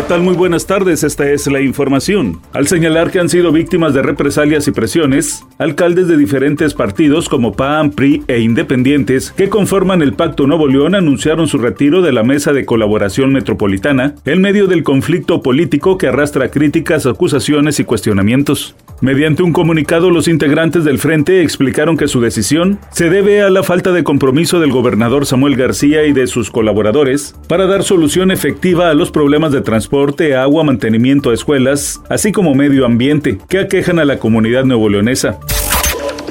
¿Qué 0.00 0.06
tal? 0.06 0.22
Muy 0.22 0.34
buenas 0.34 0.66
tardes, 0.66 1.04
esta 1.04 1.30
es 1.30 1.46
la 1.46 1.60
información. 1.60 2.40
Al 2.54 2.66
señalar 2.66 3.10
que 3.10 3.20
han 3.20 3.28
sido 3.28 3.52
víctimas 3.52 3.92
de 3.92 4.00
represalias 4.00 4.66
y 4.66 4.70
presiones, 4.70 5.44
alcaldes 5.58 6.08
de 6.08 6.16
diferentes 6.16 6.72
partidos 6.72 7.28
como 7.28 7.52
PAN, 7.52 7.90
PRI 7.90 8.22
e 8.26 8.40
independientes 8.40 9.30
que 9.30 9.50
conforman 9.50 10.00
el 10.00 10.14
Pacto 10.14 10.46
Nuevo 10.46 10.68
León 10.68 10.94
anunciaron 10.94 11.48
su 11.48 11.58
retiro 11.58 12.00
de 12.00 12.12
la 12.12 12.22
Mesa 12.22 12.54
de 12.54 12.64
Colaboración 12.64 13.30
Metropolitana 13.34 14.14
en 14.24 14.40
medio 14.40 14.68
del 14.68 14.84
conflicto 14.84 15.42
político 15.42 15.98
que 15.98 16.06
arrastra 16.06 16.50
críticas, 16.50 17.04
acusaciones 17.04 17.78
y 17.78 17.84
cuestionamientos. 17.84 18.74
Mediante 19.02 19.42
un 19.42 19.52
comunicado, 19.52 20.10
los 20.10 20.28
integrantes 20.28 20.84
del 20.84 20.98
frente 20.98 21.42
explicaron 21.42 21.96
que 21.96 22.08
su 22.08 22.20
decisión 22.20 22.78
se 22.90 23.08
debe 23.08 23.42
a 23.42 23.48
la 23.48 23.62
falta 23.62 23.92
de 23.92 24.04
compromiso 24.04 24.60
del 24.60 24.72
gobernador 24.72 25.24
Samuel 25.24 25.56
García 25.56 26.04
y 26.04 26.12
de 26.12 26.26
sus 26.26 26.50
colaboradores 26.50 27.34
para 27.48 27.66
dar 27.66 27.82
solución 27.82 28.30
efectiva 28.30 28.90
a 28.90 28.94
los 28.94 29.10
problemas 29.10 29.52
de 29.52 29.62
transporte, 29.62 29.89
agua, 30.36 30.64
mantenimiento 30.64 31.30
a 31.30 31.34
escuelas, 31.34 32.02
así 32.08 32.32
como 32.32 32.54
medio 32.54 32.86
ambiente, 32.86 33.38
que 33.48 33.58
aquejan 33.58 33.98
a 33.98 34.04
la 34.04 34.18
comunidad 34.18 34.64
nuevoleonesa. 34.64 35.40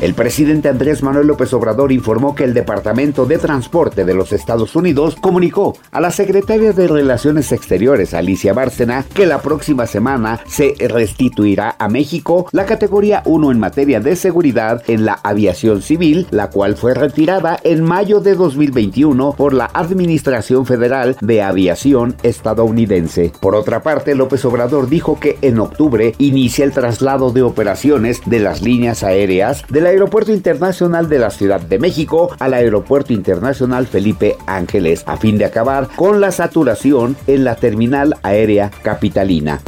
El 0.02 0.14
presidente 0.14 0.70
Andrés 0.70 1.04
Manuel 1.04 1.28
López 1.28 1.52
Obrador 1.52 1.92
informó 1.92 2.34
que 2.34 2.46
el 2.46 2.54
Departamento 2.54 3.26
de 3.26 3.38
Transporte 3.38 4.06
de 4.06 4.14
los 4.14 4.32
Estados 4.32 4.74
Unidos 4.78 5.18
comunicó 5.20 5.76
a 5.92 6.00
la 6.00 6.10
secretaria 6.10 6.72
de 6.72 6.88
Relaciones 6.88 7.52
Exteriores, 7.52 8.14
Alicia 8.14 8.54
Bárcena, 8.54 9.04
que 9.14 9.26
la 9.26 9.42
próxima 9.42 9.88
semana 9.88 10.40
se 10.48 10.74
restituirá 10.80 11.76
a 11.78 11.90
México 11.90 12.48
la 12.54 12.66
categoría 12.66 13.24
1 13.26 13.52
en 13.52 13.60
materia 13.60 14.00
de 14.00 14.16
seguridad 14.16 14.84
en 14.88 15.04
la 15.04 15.20
aviación 15.22 15.82
civil, 15.82 16.28
la 16.32 16.50
cual 16.50 16.78
fue 16.78 16.94
retirada 16.94 17.60
en 17.66 17.84
mayo 17.84 18.22
de 18.22 18.36
2021 18.36 19.34
por 19.34 19.54
la 19.54 19.70
Administración 19.74 20.66
Federal 20.66 21.18
de 21.20 21.42
Aviación 21.42 22.16
estadounidense. 22.24 23.34
Por 23.42 23.54
otra 23.54 23.84
parte, 23.84 24.16
López 24.16 24.46
Obrador 24.46 24.88
dijo 24.88 25.20
que 25.20 25.38
en 25.42 25.60
octubre 25.60 26.16
inicia 26.20 26.64
el 26.64 26.72
traslado 26.72 27.32
de 27.32 27.42
operaciones 27.42 28.22
de 28.26 28.40
las 28.40 28.62
líneas 28.62 29.04
aéreas 29.04 29.66
de 29.68 29.82
la 29.82 29.89
Aeropuerto 29.90 30.32
Internacional 30.32 31.10
de 31.10 31.20
la 31.20 31.32
Ciudad 31.32 31.60
de 31.60 31.80
México 31.80 32.30
al 32.40 32.54
Aeropuerto 32.54 33.12
Internacional 33.12 33.88
Felipe 33.88 34.38
Ángeles, 34.46 35.04
a 35.08 35.18
fin 35.18 35.38
de 35.38 35.46
acabar 35.46 35.88
con 35.96 36.22
la 36.22 36.32
saturación 36.32 37.18
en 37.28 37.44
la 37.44 37.56
terminal 37.56 38.16
aérea 38.24 38.70
capitalina. 38.84 39.62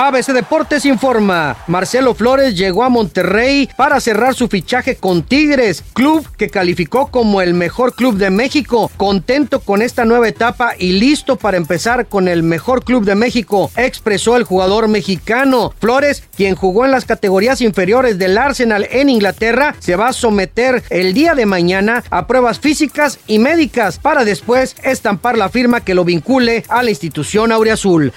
ABC 0.00 0.26
Deportes 0.26 0.84
informa, 0.84 1.56
Marcelo 1.66 2.14
Flores 2.14 2.56
llegó 2.56 2.84
a 2.84 2.88
Monterrey 2.88 3.68
para 3.76 3.98
cerrar 3.98 4.32
su 4.32 4.46
fichaje 4.46 4.94
con 4.94 5.24
Tigres, 5.24 5.82
club 5.92 6.24
que 6.36 6.50
calificó 6.50 7.08
como 7.08 7.42
el 7.42 7.52
mejor 7.52 7.96
club 7.96 8.16
de 8.16 8.30
México, 8.30 8.92
contento 8.96 9.58
con 9.58 9.82
esta 9.82 10.04
nueva 10.04 10.28
etapa 10.28 10.74
y 10.78 10.92
listo 10.92 11.34
para 11.34 11.56
empezar 11.56 12.06
con 12.06 12.28
el 12.28 12.44
mejor 12.44 12.84
club 12.84 13.04
de 13.04 13.16
México, 13.16 13.72
expresó 13.74 14.36
el 14.36 14.44
jugador 14.44 14.86
mexicano. 14.86 15.74
Flores, 15.80 16.22
quien 16.36 16.54
jugó 16.54 16.84
en 16.84 16.92
las 16.92 17.04
categorías 17.04 17.60
inferiores 17.60 18.18
del 18.18 18.38
Arsenal 18.38 18.86
en 18.92 19.08
Inglaterra, 19.08 19.74
se 19.80 19.96
va 19.96 20.10
a 20.10 20.12
someter 20.12 20.84
el 20.90 21.12
día 21.12 21.34
de 21.34 21.44
mañana 21.44 22.04
a 22.10 22.28
pruebas 22.28 22.60
físicas 22.60 23.18
y 23.26 23.40
médicas 23.40 23.98
para 23.98 24.24
después 24.24 24.76
estampar 24.84 25.36
la 25.36 25.48
firma 25.48 25.80
que 25.80 25.96
lo 25.96 26.04
vincule 26.04 26.62
a 26.68 26.84
la 26.84 26.90
institución 26.90 27.50
Aureazul. 27.50 28.12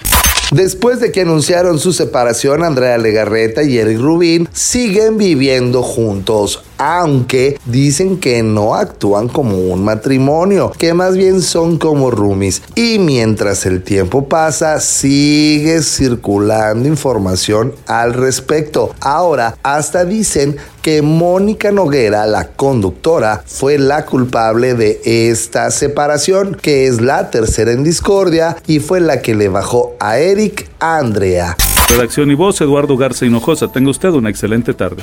Después 0.52 1.00
de 1.00 1.12
que 1.12 1.22
anunciaron 1.22 1.78
su 1.78 1.94
separación, 1.94 2.62
Andrea 2.62 2.98
Legarreta 2.98 3.62
y 3.62 3.78
Eric 3.78 3.98
Rubin 3.98 4.46
siguen 4.52 5.16
viviendo 5.16 5.82
juntos, 5.82 6.62
aunque 6.82 7.60
dicen 7.64 8.18
que 8.18 8.42
no 8.42 8.74
actúan 8.74 9.28
como 9.28 9.56
un 9.56 9.84
matrimonio, 9.84 10.72
que 10.76 10.94
más 10.94 11.16
bien 11.16 11.40
son 11.40 11.78
como 11.78 12.10
roomies. 12.10 12.60
Y 12.74 12.98
mientras 12.98 13.66
el 13.66 13.84
tiempo 13.84 14.28
pasa, 14.28 14.80
sigue 14.80 15.80
circulando 15.82 16.88
información 16.88 17.72
al 17.86 18.14
respecto. 18.14 18.92
Ahora, 19.00 19.56
hasta 19.62 20.04
dicen 20.04 20.56
que 20.82 21.02
Mónica 21.02 21.70
Noguera, 21.70 22.26
la 22.26 22.48
conductora, 22.48 23.44
fue 23.46 23.78
la 23.78 24.04
culpable 24.04 24.74
de 24.74 25.00
esta 25.04 25.70
separación, 25.70 26.56
que 26.60 26.88
es 26.88 27.00
la 27.00 27.30
tercera 27.30 27.70
en 27.70 27.84
discordia 27.84 28.56
y 28.66 28.80
fue 28.80 29.00
la 29.00 29.22
que 29.22 29.36
le 29.36 29.48
bajó 29.48 29.94
a 30.00 30.18
Eric 30.18 30.68
Andrea. 30.80 31.56
Redacción 31.88 32.30
y 32.32 32.34
voz, 32.34 32.60
Eduardo 32.60 32.96
Garza 32.96 33.24
Hinojosa. 33.24 33.68
Tenga 33.68 33.90
usted 33.90 34.08
una 34.08 34.30
excelente 34.30 34.74
tarde. 34.74 35.02